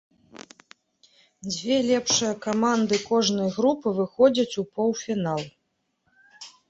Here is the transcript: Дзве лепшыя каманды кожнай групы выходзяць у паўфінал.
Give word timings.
Дзве 1.51 1.75
лепшыя 1.89 2.31
каманды 2.45 2.95
кожнай 3.11 3.49
групы 3.59 3.87
выходзяць 4.01 4.59
у 4.65 4.67
паўфінал. 4.79 5.41